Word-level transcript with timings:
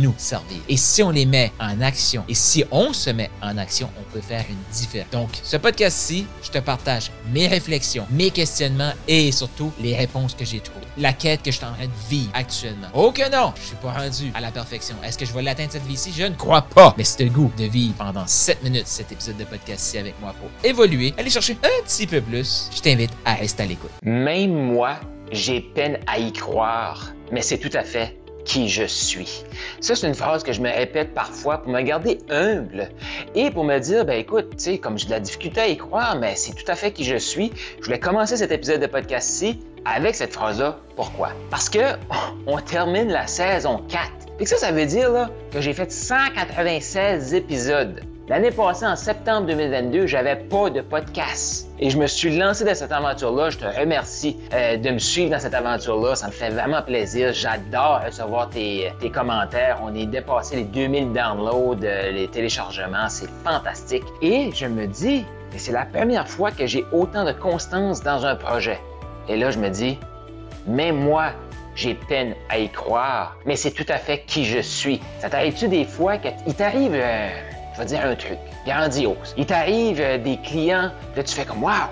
nous 0.00 0.14
servir. 0.16 0.58
Et 0.68 0.76
si 0.76 1.02
on 1.02 1.10
les 1.10 1.26
met 1.26 1.52
en 1.60 1.80
action, 1.80 2.24
et 2.28 2.34
si 2.34 2.64
on 2.70 2.92
se 2.92 3.10
met 3.10 3.30
en 3.42 3.56
action, 3.58 3.90
on 3.98 4.12
peut 4.12 4.20
faire 4.20 4.44
une 4.48 4.56
différence. 4.72 5.10
Donc, 5.12 5.30
ce 5.42 5.56
podcast-ci, 5.56 6.26
je 6.42 6.50
te 6.50 6.58
partage 6.58 7.10
mes 7.32 7.46
réflexions, 7.46 8.06
mes 8.10 8.30
questionnements 8.30 8.92
et 9.06 9.30
surtout 9.32 9.72
les 9.80 9.96
réponses 9.96 10.34
que 10.34 10.44
j'ai 10.44 10.60
trouvées. 10.60 10.80
La 10.96 11.12
quête 11.12 11.42
que 11.42 11.50
je 11.50 11.56
suis 11.56 11.66
en 11.66 11.72
train 11.72 11.86
de 11.86 12.08
vivre 12.08 12.30
actuellement. 12.34 12.88
Oh 12.94 13.12
que 13.12 13.30
non, 13.30 13.52
je 13.56 13.68
suis 13.68 13.76
pas 13.76 13.92
rendu 13.92 14.32
à 14.34 14.40
la 14.40 14.50
perfection. 14.50 14.96
Est-ce 15.04 15.18
que 15.18 15.24
je 15.24 15.32
vais 15.32 15.42
l'atteindre 15.42 15.72
cette 15.72 15.86
vie-ci? 15.86 16.12
Je 16.16 16.24
ne 16.24 16.34
crois 16.34 16.62
pas. 16.62 16.94
Mais 16.96 17.04
c'est 17.04 17.24
le 17.24 17.30
goût 17.30 17.52
de 17.56 17.64
vivre 17.64 17.94
pendant 17.94 18.26
7 18.26 18.62
minutes 18.62 18.86
cet 18.86 19.12
épisode 19.12 19.36
de 19.36 19.44
podcast-ci 19.44 19.98
avec 19.98 20.20
moi 20.20 20.34
pour 20.38 20.48
évoluer, 20.68 21.14
aller 21.18 21.30
chercher 21.30 21.56
un 21.62 21.84
petit 21.84 22.06
peu 22.06 22.20
plus. 22.20 22.68
Je 22.74 22.80
t'invite 22.80 23.12
à 23.24 23.34
rester 23.34 23.62
à 23.62 23.66
l'écoute. 23.66 23.90
Même 24.02 24.52
moi, 24.52 24.98
j'ai 25.32 25.60
peine 25.60 25.98
à 26.06 26.18
y 26.18 26.32
croire, 26.32 27.12
mais 27.32 27.42
c'est 27.42 27.58
tout 27.58 27.70
à 27.74 27.84
fait 27.84 28.18
qui 28.44 28.68
je 28.68 28.84
suis. 28.84 29.44
Ça, 29.80 29.96
c'est 29.96 30.06
une 30.06 30.14
phrase 30.14 30.42
que 30.42 30.52
je 30.52 30.60
me 30.60 30.68
répète 30.68 31.14
parfois 31.14 31.58
pour 31.58 31.72
me 31.72 31.80
garder 31.80 32.18
humble 32.28 32.90
et 33.34 33.50
pour 33.50 33.64
me 33.64 33.78
dire, 33.78 34.04
ben 34.04 34.18
écoute, 34.18 34.50
tu 34.50 34.64
sais, 34.64 34.78
comme 34.78 34.98
j'ai 34.98 35.06
de 35.06 35.12
la 35.12 35.20
difficulté 35.20 35.60
à 35.60 35.68
y 35.68 35.76
croire, 35.76 36.16
mais 36.16 36.36
c'est 36.36 36.52
tout 36.52 36.70
à 36.70 36.74
fait 36.74 36.92
qui 36.92 37.02
je 37.04 37.16
suis. 37.16 37.50
Je 37.78 37.86
voulais 37.86 37.98
commencer 37.98 38.36
cet 38.36 38.52
épisode 38.52 38.82
de 38.82 38.86
podcast-ci 38.86 39.58
avec 39.86 40.14
cette 40.14 40.34
phrase-là. 40.34 40.78
Pourquoi? 40.96 41.30
Parce 41.50 41.70
que 41.70 41.78
on 42.46 42.58
termine 42.58 43.08
la 43.08 43.26
saison 43.26 43.82
4. 43.88 44.10
Et 44.38 44.44
ça, 44.46 44.58
ça 44.58 44.70
veut 44.70 44.86
dire 44.86 45.10
là, 45.10 45.30
que 45.50 45.62
j'ai 45.62 45.72
fait 45.72 45.90
196 45.90 47.32
épisodes. 47.32 48.02
L'année 48.30 48.52
passée, 48.52 48.86
en 48.86 48.94
septembre 48.94 49.48
2022, 49.48 50.06
j'avais 50.06 50.36
pas 50.36 50.70
de 50.70 50.82
podcast. 50.82 51.66
Et 51.80 51.90
je 51.90 51.98
me 51.98 52.06
suis 52.06 52.38
lancé 52.38 52.64
dans 52.64 52.76
cette 52.76 52.92
aventure-là. 52.92 53.50
Je 53.50 53.58
te 53.58 53.64
remercie 53.64 54.36
euh, 54.54 54.76
de 54.76 54.90
me 54.90 55.00
suivre 55.00 55.32
dans 55.32 55.40
cette 55.40 55.52
aventure-là. 55.52 56.14
Ça 56.14 56.28
me 56.28 56.30
fait 56.30 56.50
vraiment 56.50 56.80
plaisir. 56.80 57.32
J'adore 57.32 58.02
recevoir 58.06 58.48
tes, 58.48 58.92
tes, 59.00 59.10
commentaires. 59.10 59.80
On 59.82 59.92
est 59.96 60.06
dépassé 60.06 60.54
les 60.54 60.62
2000 60.62 61.12
downloads, 61.12 61.82
euh, 61.82 62.12
les 62.12 62.28
téléchargements. 62.28 63.08
C'est 63.08 63.28
fantastique. 63.42 64.04
Et 64.22 64.52
je 64.54 64.66
me 64.66 64.86
dis, 64.86 65.24
c'est 65.56 65.72
la 65.72 65.84
première 65.84 66.28
fois 66.28 66.52
que 66.52 66.68
j'ai 66.68 66.84
autant 66.92 67.24
de 67.24 67.32
constance 67.32 68.00
dans 68.00 68.24
un 68.24 68.36
projet. 68.36 68.78
Et 69.28 69.36
là, 69.36 69.50
je 69.50 69.58
me 69.58 69.70
dis, 69.70 69.98
même 70.68 70.98
moi, 70.98 71.32
j'ai 71.74 71.94
peine 71.94 72.36
à 72.48 72.60
y 72.60 72.68
croire, 72.68 73.36
mais 73.44 73.56
c'est 73.56 73.72
tout 73.72 73.86
à 73.88 73.96
fait 73.96 74.22
qui 74.28 74.44
je 74.44 74.60
suis. 74.60 75.00
Ça 75.18 75.28
t'arrive-tu 75.28 75.66
des 75.66 75.84
fois 75.84 76.16
qu'il 76.18 76.54
t'arrive... 76.54 76.94
Euh, 76.94 77.28
vais 77.80 77.86
dire 77.86 78.04
un 78.04 78.14
truc 78.14 78.38
grandiose. 78.66 79.34
Il 79.36 79.46
t'arrive 79.46 80.00
euh, 80.00 80.18
des 80.18 80.36
clients, 80.38 80.90
là 81.16 81.22
tu 81.22 81.34
fais 81.34 81.44
comme 81.44 81.62
Waouh! 81.62 81.88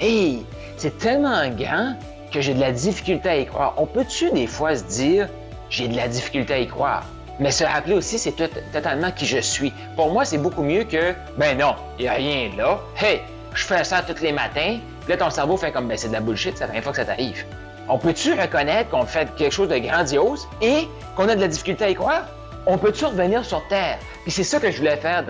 Hey! 0.00 0.44
C'est 0.76 0.98
tellement 0.98 1.48
grand 1.50 1.94
que 2.32 2.40
j'ai 2.40 2.54
de 2.54 2.60
la 2.60 2.72
difficulté 2.72 3.28
à 3.28 3.36
y 3.36 3.46
croire. 3.46 3.74
On 3.76 3.86
peut-tu 3.86 4.30
des 4.30 4.46
fois 4.46 4.74
se 4.74 4.84
dire 4.84 5.28
j'ai 5.68 5.88
de 5.88 5.96
la 5.96 6.08
difficulté 6.08 6.54
à 6.54 6.58
y 6.58 6.66
croire? 6.66 7.04
Mais 7.38 7.50
se 7.50 7.64
rappeler 7.64 7.94
aussi, 7.94 8.18
c'est 8.18 8.34
totalement 8.72 9.10
qui 9.12 9.24
je 9.24 9.38
suis. 9.38 9.72
Pour 9.96 10.12
moi, 10.12 10.24
c'est 10.24 10.38
beaucoup 10.38 10.62
mieux 10.62 10.84
que 10.84 11.14
ben 11.38 11.56
non, 11.56 11.74
il 11.98 12.02
n'y 12.02 12.08
a 12.08 12.14
rien 12.14 12.50
là. 12.56 12.80
Hey, 13.00 13.20
je 13.54 13.64
fais 13.64 13.82
ça 13.84 14.02
tous 14.02 14.22
les 14.22 14.32
matins. 14.32 14.78
Puis 15.02 15.10
là, 15.10 15.16
ton 15.16 15.30
cerveau 15.30 15.56
fait 15.56 15.72
comme 15.72 15.88
ben 15.88 15.96
c'est 15.96 16.08
de 16.08 16.12
la 16.12 16.20
bullshit, 16.20 16.56
c'est 16.56 16.64
la 16.64 16.66
première 16.66 16.82
fois 16.82 16.92
que 16.92 16.98
ça 16.98 17.04
t'arrive. 17.04 17.44
On 17.88 17.98
peut-tu 17.98 18.32
reconnaître 18.32 18.90
qu'on 18.90 19.06
fait 19.06 19.28
quelque 19.36 19.52
chose 19.52 19.68
de 19.68 19.78
grandiose 19.78 20.46
et 20.60 20.88
qu'on 21.16 21.28
a 21.28 21.34
de 21.34 21.40
la 21.40 21.48
difficulté 21.48 21.84
à 21.84 21.90
y 21.90 21.94
croire? 21.94 22.26
On 22.66 22.76
peut-tu 22.76 23.06
revenir 23.06 23.44
sur 23.44 23.66
Terre? 23.68 23.98
Puis 24.22 24.32
c'est 24.32 24.44
ça 24.44 24.60
que 24.60 24.70
je 24.70 24.76
voulais 24.78 24.96
faire 24.96 25.24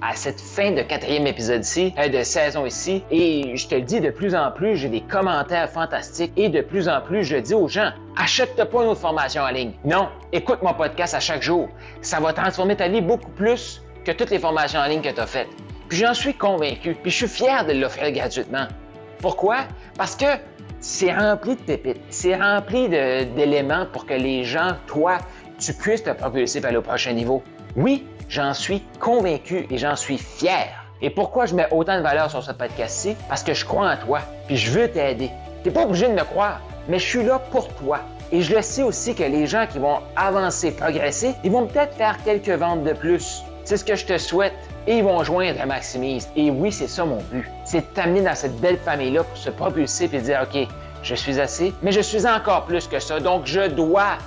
à 0.00 0.14
cette 0.14 0.40
fin 0.40 0.70
de 0.70 0.82
quatrième 0.82 1.26
épisode 1.26 1.64
ici, 1.64 1.92
euh, 1.98 2.08
de 2.08 2.22
saison 2.22 2.66
ici. 2.66 3.02
Et 3.10 3.56
je 3.56 3.66
te 3.66 3.74
le 3.74 3.82
dis, 3.82 4.00
de 4.00 4.10
plus 4.10 4.34
en 4.34 4.52
plus, 4.52 4.76
j'ai 4.76 4.88
des 4.88 5.00
commentaires 5.00 5.68
fantastiques 5.68 6.32
et 6.36 6.48
de 6.48 6.60
plus 6.60 6.88
en 6.88 7.00
plus, 7.00 7.24
je 7.24 7.36
dis 7.36 7.54
aux 7.54 7.66
gens, 7.66 7.90
achète-toi 8.16 8.66
pas 8.66 8.82
une 8.82 8.90
autre 8.90 9.00
formation 9.00 9.42
en 9.42 9.50
ligne. 9.50 9.72
Non, 9.84 10.08
écoute 10.32 10.62
mon 10.62 10.72
podcast 10.72 11.14
à 11.14 11.20
chaque 11.20 11.42
jour. 11.42 11.68
Ça 12.00 12.20
va 12.20 12.32
transformer 12.32 12.76
ta 12.76 12.88
vie 12.88 13.00
beaucoup 13.00 13.30
plus 13.32 13.82
que 14.04 14.12
toutes 14.12 14.30
les 14.30 14.38
formations 14.38 14.78
en 14.78 14.86
ligne 14.86 15.02
que 15.02 15.10
tu 15.10 15.20
as 15.20 15.26
faites. 15.26 15.48
Puis 15.88 15.98
j'en 15.98 16.14
suis 16.14 16.34
convaincu, 16.34 16.94
puis 16.94 17.10
je 17.10 17.16
suis 17.16 17.28
fier 17.28 17.66
de 17.66 17.72
l'offrir 17.72 18.12
gratuitement. 18.12 18.68
Pourquoi? 19.20 19.64
Parce 19.96 20.14
que 20.14 20.26
c'est 20.78 21.12
rempli 21.12 21.56
de 21.56 21.60
pépites, 21.60 22.00
c'est 22.08 22.36
rempli 22.36 22.88
d'éléments 22.88 23.86
pour 23.92 24.06
que 24.06 24.14
les 24.14 24.44
gens, 24.44 24.76
toi, 24.86 25.18
tu 25.58 25.72
puisses 25.72 26.04
te 26.04 26.10
propulser 26.10 26.60
vers 26.60 26.72
le 26.72 26.82
prochain 26.82 27.12
niveau. 27.12 27.42
Oui, 27.80 28.04
j'en 28.28 28.54
suis 28.54 28.82
convaincu 28.98 29.68
et 29.70 29.78
j'en 29.78 29.94
suis 29.94 30.18
fier. 30.18 30.66
Et 31.00 31.10
pourquoi 31.10 31.46
je 31.46 31.54
mets 31.54 31.68
autant 31.70 31.96
de 31.96 32.02
valeur 32.02 32.28
sur 32.28 32.42
ce 32.42 32.50
podcast-ci? 32.50 33.14
Parce 33.28 33.44
que 33.44 33.54
je 33.54 33.64
crois 33.64 33.92
en 33.92 33.96
toi, 33.96 34.18
puis 34.48 34.56
je 34.56 34.72
veux 34.72 34.88
t'aider. 34.90 35.30
Tu 35.62 35.68
n'es 35.68 35.74
pas 35.74 35.84
obligé 35.84 36.08
de 36.08 36.12
me 36.12 36.24
croire, 36.24 36.60
mais 36.88 36.98
je 36.98 37.04
suis 37.06 37.22
là 37.22 37.38
pour 37.38 37.68
toi. 37.74 38.00
Et 38.32 38.42
je 38.42 38.52
le 38.52 38.62
sais 38.62 38.82
aussi 38.82 39.14
que 39.14 39.22
les 39.22 39.46
gens 39.46 39.64
qui 39.70 39.78
vont 39.78 40.00
avancer, 40.16 40.72
progresser, 40.72 41.36
ils 41.44 41.52
vont 41.52 41.68
peut-être 41.68 41.94
faire 41.94 42.16
quelques 42.24 42.48
ventes 42.48 42.82
de 42.82 42.94
plus. 42.94 43.44
C'est 43.62 43.76
ce 43.76 43.84
que 43.84 43.94
je 43.94 44.06
te 44.06 44.18
souhaite. 44.18 44.54
Et 44.88 44.98
ils 44.98 45.04
vont 45.04 45.22
joindre 45.22 45.60
à 45.60 45.66
Maximise. 45.66 46.28
Et 46.34 46.50
oui, 46.50 46.72
c'est 46.72 46.88
ça 46.88 47.04
mon 47.04 47.22
but. 47.30 47.48
C'est 47.64 47.82
de 47.82 47.94
t'amener 47.94 48.22
dans 48.22 48.34
cette 48.34 48.56
belle 48.56 48.78
famille-là 48.78 49.22
pour 49.22 49.36
se 49.36 49.50
propulser 49.50 50.10
et 50.12 50.18
dire, 50.18 50.40
OK, 50.42 50.66
je 51.04 51.14
suis 51.14 51.38
assez, 51.38 51.72
mais 51.82 51.92
je 51.92 52.00
suis 52.00 52.26
encore 52.26 52.64
plus 52.64 52.88
que 52.88 52.98
ça. 52.98 53.20
Donc, 53.20 53.42
je 53.44 53.68
dois 53.68 54.18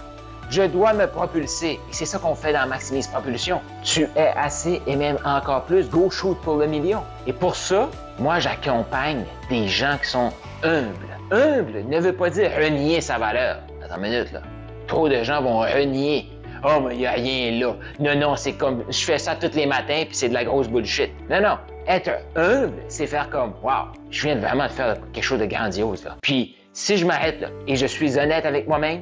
je 0.51 0.63
dois 0.63 0.93
me 0.93 1.07
propulser. 1.07 1.79
Et 1.89 1.93
c'est 1.93 2.05
ça 2.05 2.19
qu'on 2.19 2.35
fait 2.35 2.51
dans 2.51 2.67
Maximise 2.67 3.07
Propulsion. 3.07 3.61
Tu 3.83 4.03
es 4.15 4.33
assez 4.35 4.81
et 4.85 4.95
même 4.97 5.17
encore 5.23 5.63
plus. 5.63 5.89
Go 5.89 6.09
shoot 6.09 6.37
pour 6.41 6.57
le 6.57 6.67
million. 6.67 7.01
Et 7.25 7.33
pour 7.33 7.55
ça, 7.55 7.89
moi, 8.19 8.39
j'accompagne 8.39 9.23
des 9.49 9.67
gens 9.67 9.97
qui 10.01 10.09
sont 10.09 10.31
humbles. 10.63 11.07
Humble 11.31 11.85
ne 11.87 11.99
veut 11.99 12.13
pas 12.13 12.29
dire 12.29 12.51
renier 12.53 12.99
sa 12.99 13.17
valeur. 13.17 13.59
Attends 13.83 13.95
une 13.95 14.01
minute, 14.01 14.31
là. 14.33 14.41
Trop 14.87 15.07
de 15.07 15.23
gens 15.23 15.41
vont 15.41 15.59
renier. 15.59 16.29
Oh, 16.63 16.81
mais 16.85 16.95
il 16.95 16.99
n'y 16.99 17.07
a 17.07 17.11
rien 17.11 17.59
là. 17.59 17.75
Non, 17.99 18.15
non, 18.15 18.35
c'est 18.35 18.53
comme 18.53 18.83
je 18.89 19.03
fais 19.05 19.17
ça 19.17 19.35
tous 19.35 19.55
les 19.55 19.65
matins 19.65 20.03
puis 20.05 20.15
c'est 20.15 20.29
de 20.29 20.33
la 20.33 20.43
grosse 20.43 20.67
bullshit. 20.67 21.11
Non, 21.29 21.41
non. 21.41 21.57
Être 21.87 22.11
humble, 22.35 22.77
c'est 22.89 23.07
faire 23.07 23.29
comme 23.29 23.53
Wow, 23.63 23.87
je 24.11 24.27
viens 24.27 24.35
vraiment 24.35 24.65
de 24.65 24.71
faire 24.71 24.97
quelque 25.13 25.23
chose 25.23 25.39
de 25.39 25.45
grandiose. 25.45 26.03
Là. 26.03 26.17
Puis, 26.21 26.55
si 26.73 26.97
je 26.97 27.05
m'arrête 27.05 27.41
là 27.41 27.47
et 27.67 27.75
je 27.75 27.87
suis 27.87 28.19
honnête 28.19 28.45
avec 28.45 28.67
moi-même, 28.67 29.01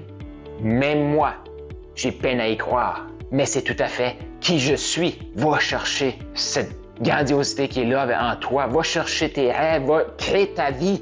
même 0.62 1.10
moi, 1.10 1.34
j'ai 1.96 2.12
peine 2.12 2.40
à 2.40 2.48
y 2.48 2.58
croire. 2.58 3.08
Mais 3.32 3.46
c'est 3.46 3.62
tout 3.62 3.76
à 3.80 3.88
fait 3.88 4.16
qui 4.42 4.60
je 4.60 4.76
suis. 4.76 5.20
Va 5.36 5.60
chercher 5.60 6.18
cette 6.34 6.76
grandiosité 7.02 7.68
qui 7.68 7.82
est 7.82 7.86
là 7.86 8.08
en 8.22 8.36
toi. 8.38 8.68
Va 8.68 8.82
chercher 8.82 9.32
tes 9.32 9.52
rêves. 9.52 9.86
Va 9.86 10.06
créer 10.18 10.54
ta 10.54 10.72
vie. 10.72 11.02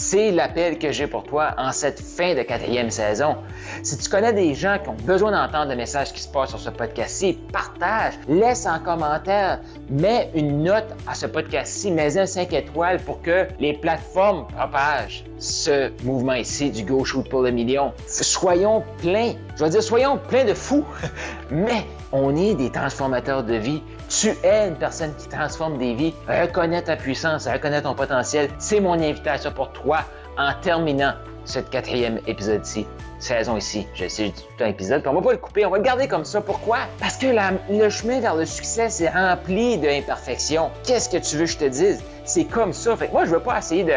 C'est 0.00 0.30
l'appel 0.30 0.78
que 0.78 0.92
j'ai 0.92 1.08
pour 1.08 1.24
toi 1.24 1.54
en 1.58 1.72
cette 1.72 2.00
fin 2.00 2.36
de 2.36 2.42
quatrième 2.42 2.88
saison. 2.88 3.36
Si 3.82 3.98
tu 3.98 4.08
connais 4.08 4.32
des 4.32 4.54
gens 4.54 4.78
qui 4.80 4.90
ont 4.90 4.96
besoin 5.04 5.32
d'entendre 5.32 5.70
le 5.70 5.76
message 5.76 6.12
qui 6.12 6.22
se 6.22 6.28
passe 6.28 6.50
sur 6.50 6.60
ce 6.60 6.70
podcast-ci, 6.70 7.36
partage, 7.52 8.14
laisse 8.28 8.64
un 8.64 8.78
commentaire, 8.78 9.58
mets 9.90 10.30
une 10.36 10.62
note 10.62 10.86
à 11.08 11.14
ce 11.14 11.26
podcast-ci, 11.26 11.90
mets 11.90 12.16
un 12.16 12.26
5 12.26 12.52
étoiles 12.52 13.00
pour 13.00 13.20
que 13.22 13.48
les 13.58 13.72
plateformes 13.72 14.46
propagent 14.46 15.24
ce 15.40 15.90
mouvement 16.04 16.34
ici 16.34 16.70
du 16.70 16.84
Go 16.84 17.04
Shoot 17.04 17.28
pour 17.28 17.42
le 17.42 17.50
million. 17.50 17.92
Soyons 18.06 18.84
pleins, 18.98 19.32
je 19.56 19.64
veux 19.64 19.70
dire, 19.70 19.82
soyons 19.82 20.16
pleins 20.16 20.44
de 20.44 20.54
fous, 20.54 20.84
mais 21.50 21.84
on 22.12 22.36
est 22.36 22.54
des 22.54 22.70
transformateurs 22.70 23.42
de 23.42 23.54
vie. 23.54 23.82
Tu 24.08 24.28
es 24.42 24.68
une 24.68 24.76
personne 24.76 25.14
qui 25.16 25.28
transforme 25.28 25.76
des 25.76 25.94
vies. 25.94 26.14
Reconnais 26.26 26.80
ta 26.80 26.96
puissance, 26.96 27.46
reconnais 27.46 27.82
ton 27.82 27.94
potentiel. 27.94 28.48
C'est 28.58 28.80
mon 28.80 28.94
invitation 28.94 29.52
pour 29.52 29.70
toi 29.72 29.98
en 30.38 30.52
terminant 30.62 31.12
ce 31.44 31.58
quatrième 31.58 32.18
épisode-ci, 32.26 32.86
saison 33.18 33.56
ici. 33.56 33.86
Je 33.94 34.08
sais, 34.08 34.24
j'ai 34.24 34.30
dit 34.30 34.46
tout 34.56 34.64
un 34.64 34.68
épisode, 34.68 35.02
puis 35.02 35.10
on 35.10 35.14
va 35.14 35.22
pas 35.22 35.32
le 35.32 35.38
couper, 35.38 35.66
on 35.66 35.70
va 35.70 35.78
le 35.78 35.82
garder 35.82 36.08
comme 36.08 36.24
ça. 36.24 36.40
Pourquoi? 36.40 36.78
Parce 37.00 37.16
que 37.16 37.26
le 37.26 37.90
chemin 37.90 38.20
vers 38.20 38.34
le 38.34 38.46
succès, 38.46 38.88
c'est 38.88 39.08
rempli 39.08 39.78
d'imperfections. 39.78 40.70
Qu'est-ce 40.86 41.08
que 41.08 41.16
tu 41.18 41.36
veux 41.36 41.44
que 41.44 41.50
je 41.50 41.58
te 41.58 41.64
dise? 41.64 42.02
C'est 42.24 42.44
comme 42.44 42.72
ça. 42.72 42.96
Fait 42.96 43.08
que 43.08 43.12
moi, 43.12 43.24
je 43.24 43.30
veux 43.30 43.40
pas 43.40 43.58
essayer 43.58 43.84
de, 43.84 43.92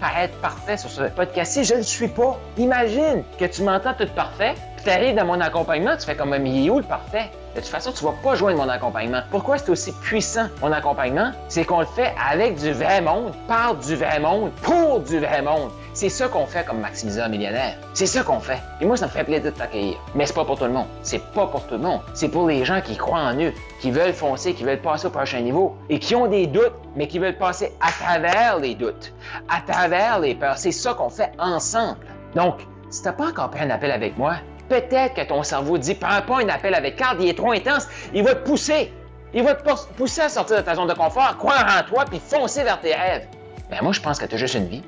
paraître 0.00 0.36
parfait 0.38 0.76
sur 0.76 0.90
ce 0.90 1.02
podcast-ci. 1.02 1.64
Je 1.64 1.74
ne 1.74 1.82
suis 1.82 2.08
pas. 2.08 2.38
Imagine 2.58 3.22
que 3.38 3.44
tu 3.44 3.62
m'entends 3.62 3.94
tout 3.94 4.08
parfait, 4.14 4.54
tu 4.86 4.92
arrives 4.92 5.16
dans 5.16 5.24
mon 5.24 5.40
accompagnement, 5.40 5.96
tu 5.96 6.06
fais 6.06 6.14
comme 6.14 6.32
un 6.32 6.38
où 6.38 6.78
le 6.78 6.84
parfait? 6.84 7.28
De 7.56 7.60
toute 7.60 7.68
façon, 7.68 7.90
tu 7.90 8.04
vas 8.04 8.14
pas 8.22 8.36
joindre 8.36 8.58
mon 8.58 8.68
accompagnement. 8.68 9.20
Pourquoi 9.32 9.58
c'est 9.58 9.70
aussi 9.70 9.90
puissant, 9.90 10.46
mon 10.62 10.70
accompagnement? 10.70 11.32
C'est 11.48 11.64
qu'on 11.64 11.80
le 11.80 11.86
fait 11.86 12.14
avec 12.30 12.54
du 12.56 12.70
vrai 12.70 13.00
monde, 13.00 13.32
par 13.48 13.74
du 13.74 13.96
vrai 13.96 14.20
monde, 14.20 14.52
pour 14.62 15.00
du 15.00 15.18
vrai 15.18 15.42
monde. 15.42 15.72
C'est 15.92 16.08
ça 16.08 16.28
qu'on 16.28 16.46
fait 16.46 16.64
comme 16.64 16.78
maximiseur 16.78 17.28
millionnaire. 17.28 17.74
C'est 17.94 18.06
ça 18.06 18.22
qu'on 18.22 18.38
fait. 18.38 18.58
Et 18.80 18.86
moi, 18.86 18.96
ça 18.96 19.06
me 19.06 19.10
fait 19.10 19.24
plaisir 19.24 19.46
de 19.46 19.50
t'accueillir. 19.50 19.96
Mais 20.14 20.24
c'est 20.24 20.34
pas 20.34 20.44
pour 20.44 20.56
tout 20.56 20.66
le 20.66 20.70
monde. 20.70 20.86
C'est 21.02 21.32
pas 21.32 21.48
pour 21.48 21.66
tout 21.66 21.74
le 21.74 21.80
monde. 21.80 22.02
C'est 22.14 22.28
pour 22.28 22.46
les 22.46 22.64
gens 22.64 22.80
qui 22.80 22.96
croient 22.96 23.18
en 23.18 23.34
eux, 23.40 23.52
qui 23.80 23.90
veulent 23.90 24.12
foncer, 24.12 24.54
qui 24.54 24.62
veulent 24.62 24.82
passer 24.82 25.08
au 25.08 25.10
prochain 25.10 25.40
niveau 25.40 25.76
et 25.88 25.98
qui 25.98 26.14
ont 26.14 26.28
des 26.28 26.46
doutes, 26.46 26.76
mais 26.94 27.08
qui 27.08 27.18
veulent 27.18 27.38
passer 27.38 27.72
à 27.80 27.90
travers 27.90 28.60
les 28.60 28.76
doutes, 28.76 29.12
à 29.48 29.60
travers 29.72 30.20
les 30.20 30.36
peurs. 30.36 30.58
C'est 30.58 30.70
ça 30.70 30.94
qu'on 30.94 31.10
fait 31.10 31.32
ensemble. 31.40 32.06
Donc, 32.36 32.60
si 32.90 33.02
tu 33.02 33.08
n'as 33.08 33.14
pas 33.14 33.30
encore 33.30 33.50
pris 33.50 33.64
un 33.64 33.70
appel 33.70 33.90
avec 33.90 34.16
moi, 34.16 34.36
peut-être 34.68 35.14
que 35.14 35.22
ton 35.22 35.42
cerveau 35.42 35.78
dit 35.78 35.94
Prends 35.94 36.22
pas 36.22 36.42
un 36.42 36.48
appel 36.48 36.74
avec 36.74 36.96
Carl, 36.96 37.16
il 37.20 37.28
est 37.28 37.36
trop 37.36 37.52
intense, 37.52 37.88
il 38.14 38.22
va 38.22 38.34
te 38.34 38.46
pousser. 38.46 38.92
Il 39.34 39.42
va 39.42 39.54
te 39.54 39.68
pousser 39.96 40.22
à 40.22 40.28
sortir 40.28 40.56
de 40.56 40.62
ta 40.62 40.74
zone 40.74 40.88
de 40.88 40.94
confort, 40.94 41.36
croire 41.36 41.66
en 41.78 41.86
toi, 41.88 42.04
puis 42.08 42.20
foncer 42.20 42.62
vers 42.62 42.80
tes 42.80 42.94
rêves. 42.94 43.26
Mais 43.70 43.78
ben, 43.78 43.82
moi, 43.82 43.92
je 43.92 44.00
pense 44.00 44.18
que 44.18 44.24
tu 44.24 44.34
as 44.34 44.38
juste 44.38 44.54
une 44.54 44.68
vie. 44.68 44.82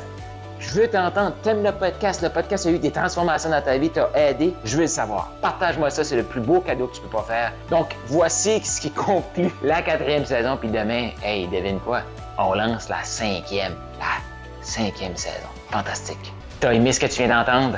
Je 0.59 0.69
veux 0.71 0.87
t'entendre. 0.87 1.35
T'aimes 1.43 1.61
le 1.63 1.71
podcast. 1.71 2.23
Le 2.23 2.29
podcast 2.29 2.65
a 2.65 2.71
eu 2.71 2.79
des 2.79 2.89
transformations 2.91 3.51
dans 3.51 3.61
ta 3.61 3.77
vie, 3.77 3.91
t'a 3.91 4.09
aidé. 4.15 4.55
Je 4.63 4.75
veux 4.75 4.81
le 4.83 4.87
savoir. 4.87 5.29
Partage-moi 5.41 5.91
ça. 5.91 6.03
C'est 6.03 6.15
le 6.15 6.23
plus 6.23 6.41
beau 6.41 6.61
cadeau 6.61 6.87
que 6.87 6.95
tu 6.95 7.01
peux 7.01 7.09
pas 7.09 7.21
faire. 7.23 7.53
Donc, 7.69 7.95
voici 8.07 8.59
ce 8.63 8.81
qui 8.81 8.89
conclut 8.89 9.51
la 9.63 9.83
quatrième 9.83 10.25
saison. 10.25 10.57
Puis 10.57 10.69
demain, 10.69 11.11
hey, 11.23 11.47
devine 11.47 11.79
quoi? 11.79 12.01
On 12.39 12.55
lance 12.55 12.89
la 12.89 13.03
cinquième. 13.03 13.75
La 13.99 14.17
cinquième 14.61 15.15
saison. 15.15 15.45
Fantastique. 15.71 16.33
T'as 16.59 16.73
aimé 16.73 16.91
ce 16.91 17.01
que 17.01 17.05
tu 17.05 17.23
viens 17.23 17.37
d'entendre? 17.37 17.77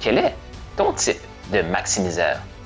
quel 0.00 0.18
est 0.18 0.34
ton 0.76 0.92
type 0.92 1.20
de 1.52 1.62
maximiseur? 1.62 2.38